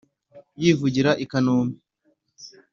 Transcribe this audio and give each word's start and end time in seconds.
Yivugira 0.61 1.11
i 1.23 1.25
Kambere 1.31 1.71